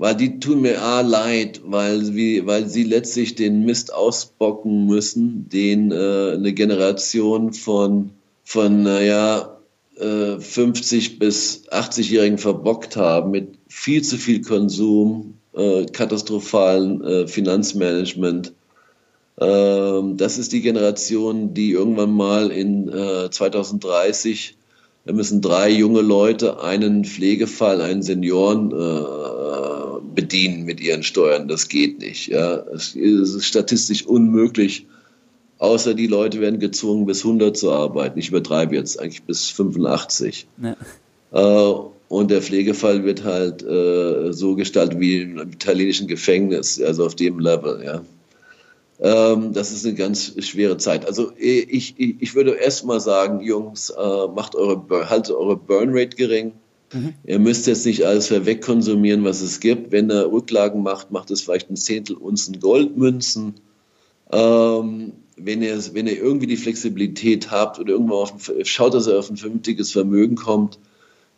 [0.00, 5.50] weil die tun mir A leid, weil, wie, weil sie letztlich den Mist ausbocken müssen,
[5.50, 8.08] den äh, eine Generation von,
[8.42, 9.58] von naja,
[9.98, 18.54] äh, 50 bis 80-Jährigen verbockt haben mit viel zu viel Konsum, äh, katastrophalen äh, Finanzmanagement.
[19.38, 22.88] Ähm, das ist die Generation, die irgendwann mal in
[23.30, 24.60] 2030 äh,
[25.06, 28.74] da müssen drei junge Leute einen Pflegefall, einen Senioren äh,
[30.20, 31.48] bedienen mit ihren Steuern.
[31.48, 32.28] Das geht nicht.
[32.28, 32.56] Ja.
[32.74, 34.86] Es ist statistisch unmöglich,
[35.58, 38.18] außer die Leute werden gezwungen, bis 100 zu arbeiten.
[38.18, 40.46] Ich übertreibe jetzt eigentlich bis 85.
[40.62, 40.76] Ja.
[41.32, 41.74] Äh,
[42.08, 47.38] und der Pflegefall wird halt äh, so gestaltet wie im italienischen Gefängnis, also auf dem
[47.38, 47.82] Level.
[47.84, 48.02] Ja.
[49.00, 51.06] Ähm, das ist eine ganz schwere Zeit.
[51.06, 55.56] Also äh, ich, ich, ich würde erst mal sagen, Jungs, äh, macht eure, haltet eure
[55.56, 56.52] Burnrate gering.
[56.92, 57.14] Mhm.
[57.24, 59.92] Ihr müsst jetzt nicht alles wegkonsumieren, was es gibt.
[59.92, 63.54] Wenn ihr Rücklagen macht, macht es vielleicht ein Zehntel Unzen Goldmünzen.
[64.32, 69.06] Ähm, wenn, ihr, wenn ihr irgendwie die Flexibilität habt oder irgendwo auf ein, schaut, dass
[69.06, 70.78] ihr auf ein vernünftiges Vermögen kommt,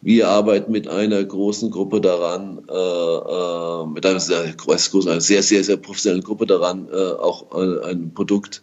[0.00, 5.76] wir arbeiten mit einer großen Gruppe daran, äh, äh, mit einer sehr, sehr, sehr, sehr
[5.76, 8.62] professionellen Gruppe daran, äh, auch äh, ein Produkt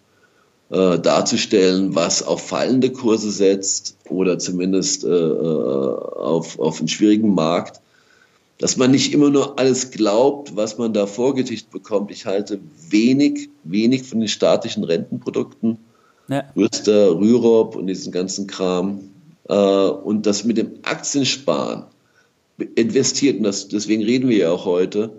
[0.70, 7.82] äh, darzustellen, was auf fallende Kurse setzt oder zumindest äh, auf, auf einen schwierigen Markt.
[8.60, 12.12] Dass man nicht immer nur alles glaubt, was man da vorgedichtet bekommt.
[12.12, 15.78] Ich halte wenig, wenig von den staatlichen Rentenprodukten.
[16.28, 16.44] Ja.
[16.56, 19.10] Rüster, Rürup und diesen ganzen Kram.
[19.48, 21.86] Äh, und das mit dem Aktiensparen
[22.76, 25.14] investiert, und das, deswegen reden wir ja auch heute,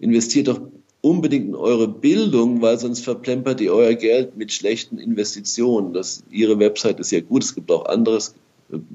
[0.00, 0.60] investiert doch
[1.02, 5.92] unbedingt in eure Bildung, weil sonst verplempert ihr euer Geld mit schlechten Investitionen.
[5.92, 8.34] Das, ihre Website ist ja gut, es gibt auch anderes.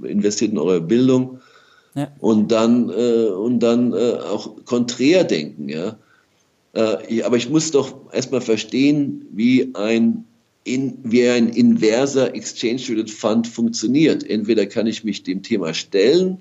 [0.04, 1.40] Investiert in eure Bildung
[1.96, 2.10] ja.
[2.20, 5.68] und dann, äh, und dann äh, auch konträr denken.
[5.68, 5.98] Ja?
[6.74, 10.26] Äh, aber ich muss doch erstmal verstehen, wie ein
[10.64, 14.28] in, wie ein inverser Exchange Traded Fund funktioniert.
[14.28, 16.40] Entweder kann ich mich dem Thema stellen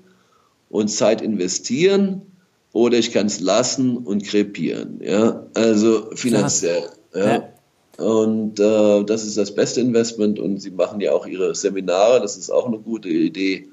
[0.69, 2.23] und Zeit investieren
[2.75, 4.99] oder ich kann es lassen und krepieren.
[5.01, 6.83] Ja, also finanziell.
[7.13, 7.25] Ja.
[7.25, 7.43] ja.
[8.05, 12.35] Und äh, das ist das beste Investment und sie machen ja auch ihre Seminare, das
[12.35, 13.69] ist auch eine gute Idee.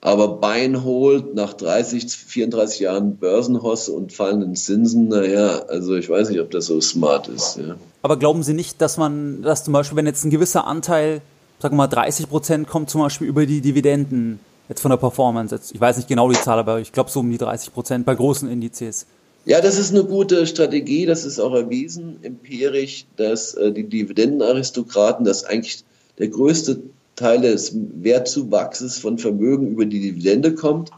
[0.00, 6.30] Aber Bein holt nach 30, 34 Jahren Börsenhosse und fallenden Zinsen, naja, also ich weiß
[6.30, 7.58] nicht, ob das so smart ist.
[7.58, 7.76] Ja.
[8.00, 11.20] Aber glauben Sie nicht, dass man, dass zum Beispiel, wenn jetzt ein gewisser Anteil,
[11.58, 15.54] sagen wir mal 30 Prozent kommt zum Beispiel über die Dividenden, jetzt von der Performance,
[15.54, 18.06] jetzt, ich weiß nicht genau die Zahl, aber ich glaube so um die 30 Prozent
[18.06, 19.06] bei großen Indizes.
[19.46, 25.26] Ja, das ist eine gute Strategie, das ist auch erwiesen, empirisch, dass äh, die Dividendenaristokraten,
[25.26, 25.84] dass eigentlich
[26.18, 26.80] der größte
[27.14, 30.90] Teil des Wertzuwachses von Vermögen über die Dividende kommt,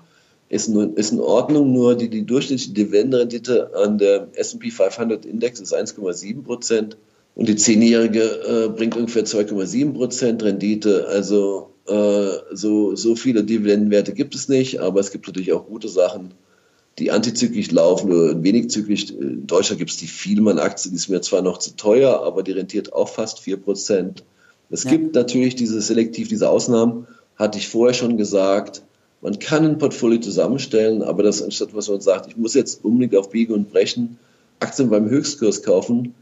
[0.48, 5.58] ist, nur, ist in Ordnung, nur die, die durchschnittliche Dividendenrendite an der S&P 500 Index
[5.58, 6.96] ist 1,7 Prozent
[7.34, 11.08] und die zehnjährige äh, bringt ungefähr 2,7 Prozent Rendite.
[11.08, 16.34] Also so, so viele Dividendenwerte gibt es nicht, aber es gibt natürlich auch gute Sachen,
[16.98, 19.10] die antizyklisch laufen oder wenig zyklisch.
[19.10, 22.52] In Deutschland gibt es die Vielmann-Aktie, die ist mir zwar noch zu teuer, aber die
[22.52, 24.24] rentiert auch fast 4 Prozent.
[24.70, 24.90] Es ja.
[24.90, 28.82] gibt natürlich diese selektiv, diese Ausnahmen, hatte ich vorher schon gesagt.
[29.20, 33.14] Man kann ein Portfolio zusammenstellen, aber das anstatt, was man sagt, ich muss jetzt unbedingt
[33.16, 34.18] auf Biegen und Brechen
[34.58, 36.14] Aktien beim Höchstkurs kaufen.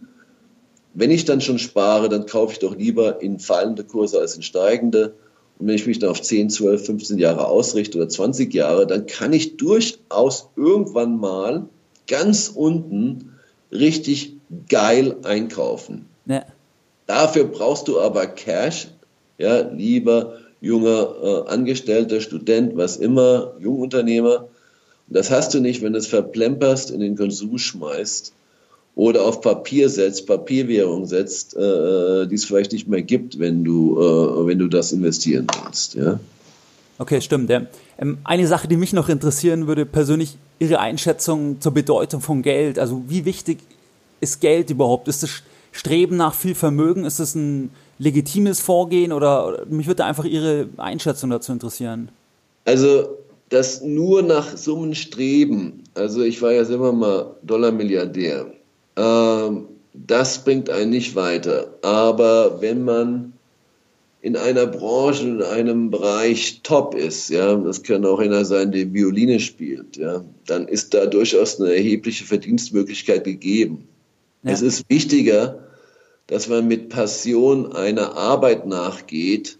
[0.92, 4.42] Wenn ich dann schon spare, dann kaufe ich doch lieber in fallende Kurse als in
[4.42, 5.14] steigende.
[5.59, 9.07] Und wenn ich mich dann auf 10, 12, 15 Jahre ausrichte oder 20 Jahre, dann
[9.07, 11.69] kann ich durchaus irgendwann mal
[12.07, 13.35] ganz unten
[13.71, 14.37] richtig
[14.69, 16.07] geil einkaufen.
[16.27, 16.45] Ja.
[17.07, 18.88] Dafür brauchst du aber Cash,
[19.38, 24.49] ja, lieber junger äh, Angestellter, Student, was immer, Jungunternehmer.
[25.09, 28.33] Und das hast du nicht, wenn du es verplemperst, in den Konsum schmeißt
[28.97, 33.99] oder auf Papier setzt, Papierwährung setzt, äh, die es vielleicht nicht mehr gibt, wenn du,
[34.01, 35.95] äh, wenn du das investieren willst.
[35.95, 36.21] Ja?
[36.99, 37.51] Okay, stimmt.
[37.51, 37.63] Ja.
[37.99, 42.79] Ähm, eine Sache, die mich noch interessieren würde, persönlich Ihre Einschätzung zur Bedeutung von Geld.
[42.79, 43.59] Also wie wichtig
[44.21, 45.09] ist Geld überhaupt?
[45.09, 50.25] Ist es Streben nach viel Vermögen, ist das ein legitimes Vorgehen oder mich würde einfach
[50.25, 52.11] Ihre Einschätzung dazu interessieren?
[52.65, 53.09] Also
[53.49, 58.47] das nur nach Summen streben, also ich war ja selber mal Dollarmilliardär,
[58.97, 61.79] ähm, das bringt einen nicht weiter.
[61.83, 63.33] Aber wenn man
[64.21, 68.93] in einer Branche, in einem Bereich top ist, ja, das kann auch einer sein, der
[68.93, 73.87] Violine spielt, ja, dann ist da durchaus eine erhebliche Verdienstmöglichkeit gegeben.
[74.43, 74.53] Ja.
[74.53, 75.59] Es ist wichtiger,
[76.27, 79.59] dass man mit Passion einer Arbeit nachgeht,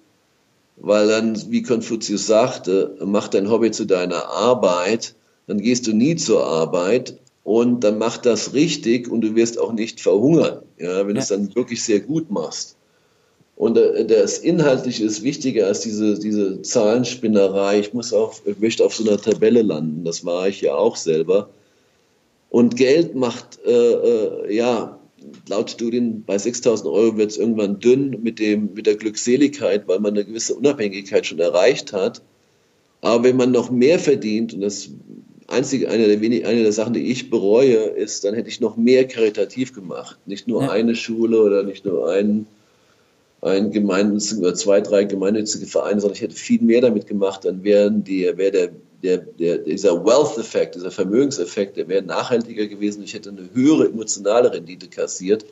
[0.77, 5.15] weil dann, wie Konfuzius sagte, mach dein Hobby zu deiner Arbeit,
[5.47, 9.73] dann gehst du nie zur Arbeit und dann mach das richtig und du wirst auch
[9.73, 11.15] nicht verhungern, ja, wenn ja.
[11.15, 12.77] du es dann wirklich sehr gut machst.
[13.57, 17.79] Und äh, das Inhaltliche ist wichtiger als diese, diese Zahlenspinnerei.
[17.79, 20.05] Ich muss auf, ich möchte auf so einer Tabelle landen.
[20.05, 21.51] Das war ich ja auch selber.
[22.51, 24.99] Und Geld macht, äh, äh, ja,
[25.49, 30.01] laut Studien bei 6000 Euro wird es irgendwann dünn mit, dem, mit der Glückseligkeit, weil
[30.01, 32.23] man eine gewisse Unabhängigkeit schon erreicht hat.
[33.01, 34.89] Aber wenn man noch mehr verdient, und das
[35.49, 38.77] einzige, eine der, wenig, eine der Sachen, die ich bereue, ist, dann hätte ich noch
[38.77, 40.19] mehr karitativ gemacht.
[40.27, 40.71] Nicht nur ja.
[40.71, 42.47] eine Schule oder nicht nur einen
[43.45, 47.63] ein gemeinnützigen oder zwei, drei gemeinnützige Vereine, sondern ich hätte viel mehr damit gemacht, dann
[47.63, 48.71] wären die, wäre der,
[49.03, 53.03] der, der, dieser Wealth-Effekt, dieser Vermögenseffekt, der wäre nachhaltiger gewesen.
[53.03, 55.45] Ich hätte eine höhere emotionale Rendite kassiert.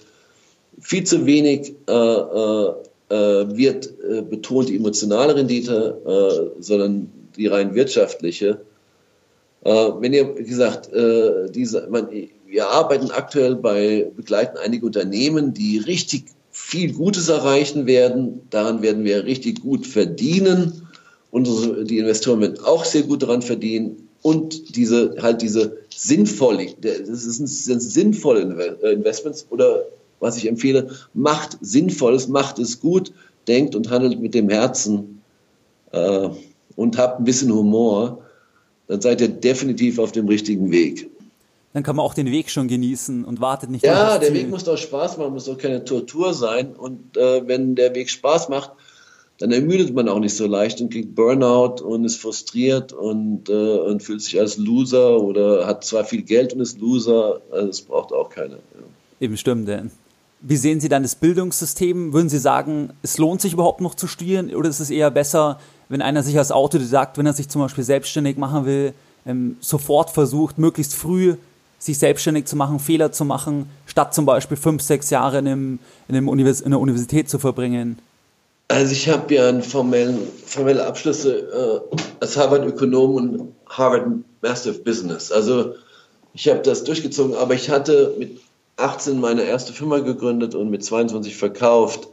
[0.80, 2.72] Viel zu wenig äh, äh,
[3.10, 8.62] äh wird äh, betont die emotionale Rendite, äh, sondern die rein wirtschaftliche.
[9.64, 10.90] Äh, wenn ihr, wie gesagt,
[11.54, 12.08] diese, man,
[12.46, 18.42] wir arbeiten aktuell bei, begleiten einige Unternehmen, die richtig viel Gutes erreichen werden.
[18.50, 20.86] Daran werden wir richtig gut verdienen.
[21.30, 24.08] Unsere, die Investoren werden auch sehr gut daran verdienen.
[24.20, 29.84] Und diese, halt diese sinnvolle, das sind, sind sinnvolle äh, Investments oder
[30.20, 33.12] was ich empfehle, macht Sinnvolles, macht es gut,
[33.48, 35.20] denkt und handelt mit dem Herzen
[35.90, 36.28] äh,
[36.76, 38.21] und habt ein bisschen Humor,
[38.92, 41.10] dann seid ihr definitiv auf dem richtigen Weg
[41.72, 43.84] dann kann man auch den Weg schon genießen und wartet nicht.
[43.84, 46.74] Ja, der Weg muss doch Spaß machen, muss doch keine Tortur sein.
[46.74, 48.72] Und äh, wenn der Weg Spaß macht,
[49.38, 53.52] dann ermüdet man auch nicht so leicht und kriegt Burnout und ist frustriert und, äh,
[53.52, 57.40] und fühlt sich als Loser oder hat zwar viel Geld und ist Loser.
[57.50, 58.56] Also das braucht auch keiner.
[58.56, 58.82] Ja.
[59.20, 59.90] Eben stimmt, denn.
[60.42, 62.12] Wie sehen Sie dann das Bildungssystem?
[62.12, 65.58] Würden Sie sagen, es lohnt sich überhaupt noch zu studieren oder ist es eher besser,
[65.92, 68.94] wenn einer sich als Autodidakt, wenn er sich zum Beispiel selbstständig machen will,
[69.26, 71.36] ähm, sofort versucht, möglichst früh
[71.78, 75.78] sich selbstständig zu machen, Fehler zu machen, statt zum Beispiel fünf, sechs Jahre in, einem,
[76.08, 77.98] in, einem Univers in einer Universität zu verbringen?
[78.68, 84.06] Also ich habe ja einen formellen, formelle Abschlüsse äh, als Harvard-Ökonom und Harvard
[84.40, 85.30] Master of Business.
[85.30, 85.74] Also
[86.32, 88.40] ich habe das durchgezogen, aber ich hatte mit
[88.78, 92.08] 18 meine erste Firma gegründet und mit 22 verkauft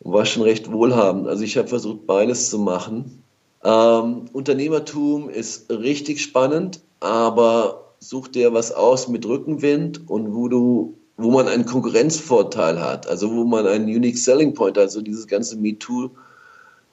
[0.00, 1.28] und war schon recht wohlhabend.
[1.28, 3.22] Also ich habe versucht, beides zu machen.
[3.62, 10.98] Ähm, Unternehmertum ist richtig spannend, aber such dir was aus mit Rückenwind und wo du,
[11.16, 15.56] wo man einen Konkurrenzvorteil hat, also wo man einen Unique Selling Point, also dieses ganze
[15.56, 16.10] MeToo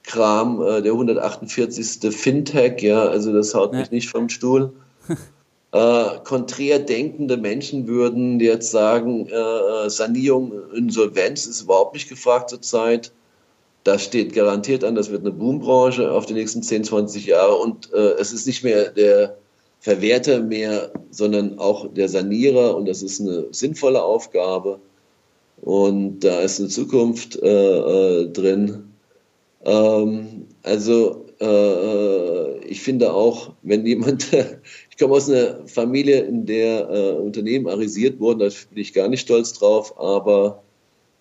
[0.02, 2.14] Kram, äh, der 148.
[2.14, 3.80] Fintech, ja, also das haut ja.
[3.80, 4.72] mich nicht vom Stuhl.
[5.72, 13.12] äh, konträr denkende Menschen würden jetzt sagen, äh, Sanierung, Insolvenz ist überhaupt nicht gefragt zurzeit.
[13.84, 17.92] Das steht garantiert an, das wird eine Boombranche auf die nächsten 10, 20 Jahre und
[17.92, 19.36] äh, es ist nicht mehr der
[19.80, 24.80] Verwerter mehr, sondern auch der Sanierer und das ist eine sinnvolle Aufgabe
[25.62, 27.78] und da ist eine Zukunft äh,
[28.22, 28.92] äh, drin.
[29.64, 34.28] Ähm, also äh, ich finde auch, wenn jemand,
[34.98, 39.06] ich komme aus einer Familie, in der äh, Unternehmen arisiert wurden, da bin ich gar
[39.06, 40.64] nicht stolz drauf, aber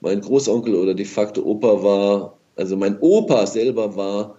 [0.02, 4.36] mein Großonkel oder de facto Opa war, also mein Opa selber war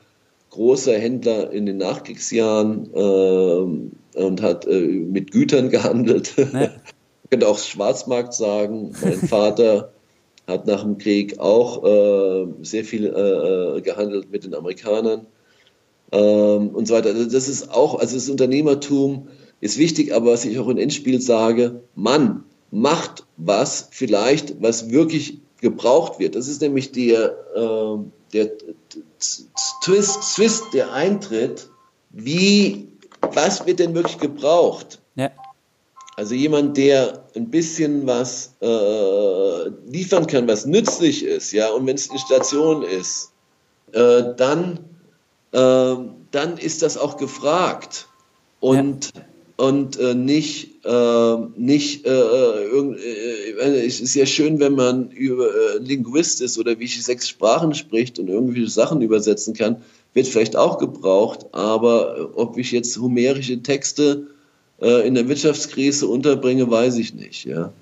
[0.51, 6.35] großer Händler in den Nachkriegsjahren äh, und hat äh, mit Gütern gehandelt.
[6.37, 6.47] Ja.
[6.53, 6.71] Man
[7.31, 8.91] könnte auch Schwarzmarkt sagen.
[9.01, 9.93] Mein Vater
[10.49, 15.29] hat nach dem Krieg auch äh, sehr viel äh, äh, gehandelt mit den Amerikanern
[16.13, 17.11] ähm, und so weiter.
[17.11, 19.29] Also das ist auch, also das Unternehmertum
[19.61, 25.41] ist wichtig, aber was ich auch in Endspiel sage, Mann, macht was vielleicht, was wirklich
[25.61, 26.35] gebraucht wird.
[26.35, 27.99] Das ist nämlich der, äh,
[28.33, 28.53] der
[29.83, 31.69] Twist, Twist, der eintritt.
[32.11, 32.89] Wie,
[33.21, 35.01] was wird denn wirklich gebraucht?
[35.17, 35.31] Ja.
[36.17, 41.95] Also jemand, der ein bisschen was äh, liefern kann, was nützlich ist, ja, und wenn
[41.95, 43.33] es eine Station ist,
[43.93, 44.81] äh, dann,
[45.53, 45.97] äh,
[46.31, 48.09] dann ist das auch gefragt.
[48.61, 49.13] Und
[49.59, 55.49] und äh, nicht, äh, nicht äh, irgend, äh, es ist ja schön, wenn man über
[55.49, 59.83] äh, Linguist ist oder wie ich sechs Sprachen spricht und irgendwie Sachen übersetzen kann,
[60.15, 64.29] wird vielleicht auch gebraucht, aber äh, ob ich jetzt humerische Texte
[64.81, 67.73] äh, in der Wirtschaftskrise unterbringe, weiß ich nicht, ja.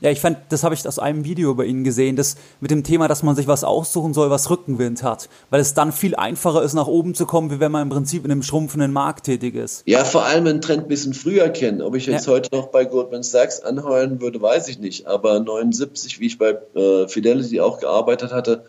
[0.00, 2.84] Ja, ich fand, das habe ich aus einem Video bei Ihnen gesehen, das mit dem
[2.84, 6.62] Thema, dass man sich was aussuchen soll, was Rückenwind hat, weil es dann viel einfacher
[6.62, 9.54] ist, nach oben zu kommen, wie wenn man im Prinzip in einem schrumpfenden Markt tätig
[9.54, 9.82] ist.
[9.86, 11.82] Ja, vor allem einen Trend ein bisschen früher kennen.
[11.82, 12.32] Ob ich jetzt ja.
[12.32, 15.06] heute noch bei Goldman Sachs anheuern würde, weiß ich nicht.
[15.06, 18.64] Aber 79, wie ich bei äh, Fidelity auch gearbeitet hatte,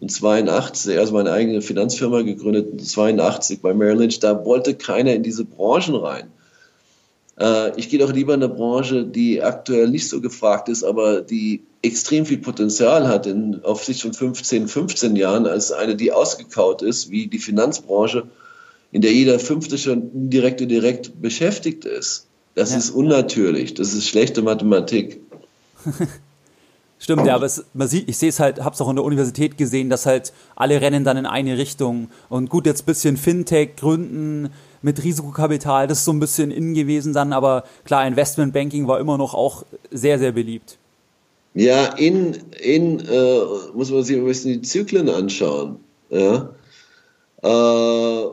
[0.00, 5.22] und 82, also meine eigene Finanzfirma gegründet, 82 bei Merrill Lynch, da wollte keiner in
[5.22, 6.32] diese Branchen rein.
[7.40, 11.22] Äh, ich gehe doch lieber in eine Branche, die aktuell nicht so gefragt ist, aber
[11.22, 16.12] die extrem viel Potenzial hat in, auf Sicht von 15, 15 Jahren, als eine, die
[16.12, 18.24] ausgekaut ist, wie die Finanzbranche,
[18.92, 22.26] in der jeder Fünfte schon indirekt und direkt beschäftigt ist.
[22.54, 22.78] Das ja.
[22.78, 23.74] ist unnatürlich.
[23.74, 25.20] Das ist schlechte Mathematik.
[26.98, 29.04] Stimmt, ja, aber es, man sieht, ich sehe es halt, habe es auch in der
[29.06, 32.10] Universität gesehen, dass halt alle rennen dann in eine Richtung.
[32.28, 34.50] Und gut, jetzt ein bisschen Fintech gründen,
[34.82, 39.18] mit Risikokapital, das ist so ein bisschen innen gewesen dann, aber klar, Investmentbanking war immer
[39.18, 40.78] noch auch sehr, sehr beliebt.
[41.54, 43.40] Ja, in, in äh,
[43.74, 45.76] muss man sich ein bisschen die Zyklen anschauen.
[46.10, 46.50] Ja.
[47.42, 48.26] Äh,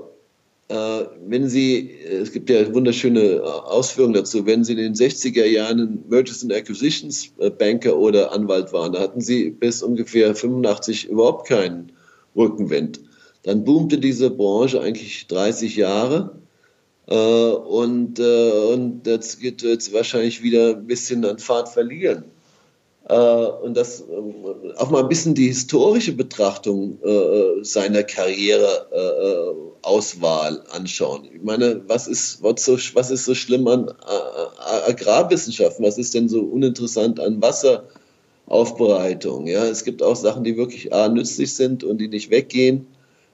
[0.70, 5.80] äh, wenn Sie, es gibt ja wunderschöne Ausführungen dazu, wenn Sie in den 60er Jahren
[5.80, 11.10] ein Mergers and Acquisitions äh, Banker oder Anwalt waren, da hatten Sie bis ungefähr 85
[11.10, 11.94] überhaupt keinen
[12.36, 13.00] Rückenwind.
[13.48, 16.36] Dann boomte diese Branche eigentlich 30 Jahre.
[17.08, 22.26] Äh, und, äh, und das wird jetzt wahrscheinlich wieder ein bisschen an Fahrt verlieren.
[23.08, 30.76] Äh, und das äh, auch mal ein bisschen die historische Betrachtung äh, seiner Karriereauswahl äh,
[30.76, 31.30] anschauen.
[31.34, 33.90] Ich meine, was ist, was, so, was ist so schlimm an
[34.88, 35.86] Agrarwissenschaften?
[35.86, 39.48] Was ist denn so uninteressant an Wasseraufbereitung?
[39.48, 42.88] Ja, es gibt auch Sachen, die wirklich A, nützlich sind und die nicht weggehen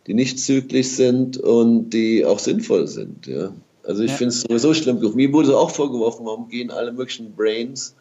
[0.08, 3.28] die nicht zügig sind und die auch sinnvoll sind.
[3.28, 3.54] Ja.
[3.84, 4.18] Also ich ja.
[4.18, 5.16] finde es sowieso schlimm genug.
[5.16, 7.96] Mir wurde auch vorgeworfen, warum gehen alle möglichen Brains,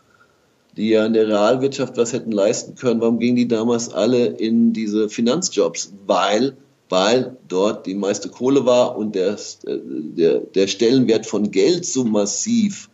[0.76, 4.72] die ja in der Realwirtschaft was hätten leisten können, warum gingen die damals alle in
[4.72, 5.92] diese Finanzjobs?
[6.06, 6.56] Weil,
[6.88, 12.88] weil dort die meiste Kohle war und der, der, der Stellenwert von Geld so massiv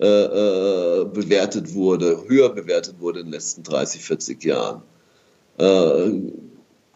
[0.00, 4.82] äh, äh, bewertet wurde, höher bewertet wurde in den letzten 30, 40 Jahren.
[5.58, 6.10] Äh,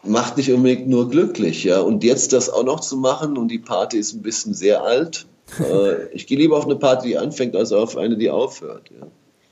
[0.03, 1.79] macht nicht unbedingt nur glücklich, ja.
[1.79, 5.25] Und jetzt das auch noch zu machen und die Party ist ein bisschen sehr alt.
[5.59, 8.89] äh, ich gehe lieber auf eine Party, die anfängt, als auf eine, die aufhört.
[8.99, 9.07] Ja.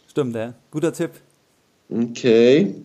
[0.07, 0.53] Stimmt, ja.
[0.71, 1.11] Guter Tipp.
[1.89, 2.75] Okay.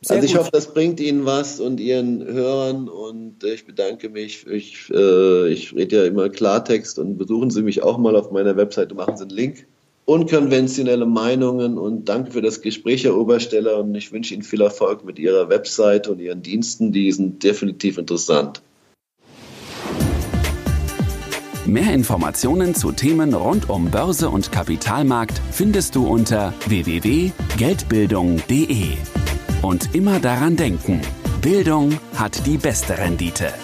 [0.00, 0.40] Sehr also ich gut.
[0.40, 4.46] hoffe, das bringt Ihnen was und Ihren Hörern und ich bedanke mich.
[4.46, 8.56] Ich, äh, ich rede ja immer Klartext und besuchen Sie mich auch mal auf meiner
[8.56, 9.66] Webseite, machen Sie einen Link
[10.04, 13.78] unkonventionelle Meinungen und danke für das Gespräch, Herr Obersteller.
[13.78, 16.92] Und ich wünsche Ihnen viel Erfolg mit Ihrer Website und Ihren Diensten.
[16.92, 18.62] Die sind definitiv interessant.
[21.66, 28.88] Mehr Informationen zu Themen rund um Börse und Kapitalmarkt findest du unter www.geldbildung.de.
[29.62, 31.00] Und immer daran denken,
[31.40, 33.54] Bildung hat die beste Rendite.